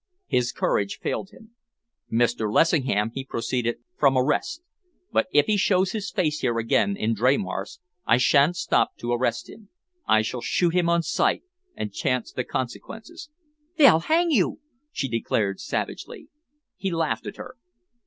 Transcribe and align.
His 0.25 0.51
courage 0.51 0.97
failed 0.99 1.29
him. 1.29 1.51
"Mr. 2.11 2.51
Lessingham," 2.51 3.11
he 3.13 3.23
proceeded, 3.23 3.81
"from 3.95 4.17
arrest. 4.17 4.63
But 5.11 5.27
if 5.31 5.45
he 5.45 5.57
shows 5.57 5.91
his 5.91 6.09
face 6.09 6.39
here 6.39 6.57
again 6.57 6.97
in 6.97 7.13
Dreymarsh, 7.13 7.77
I 8.07 8.17
sha'n't 8.17 8.55
stop 8.55 8.97
to 8.97 9.11
arrest 9.13 9.47
him. 9.47 9.69
I 10.07 10.23
shall 10.23 10.41
shoot 10.41 10.73
him 10.73 10.89
on 10.89 11.03
sight 11.03 11.43
and 11.75 11.93
chance 11.93 12.31
the 12.31 12.43
consequences." 12.43 13.29
"They'll 13.77 13.99
hang 13.99 14.31
you!" 14.31 14.59
she 14.91 15.07
declared 15.07 15.59
savagely. 15.59 16.29
He 16.77 16.89
laughed 16.89 17.27
at 17.27 17.37
her. 17.37 17.55